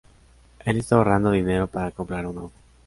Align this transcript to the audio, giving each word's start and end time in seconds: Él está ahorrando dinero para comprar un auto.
Él 0.65 0.79
está 0.79 0.95
ahorrando 0.95 1.29
dinero 1.29 1.67
para 1.67 1.91
comprar 1.91 2.25
un 2.25 2.35
auto. 2.39 2.55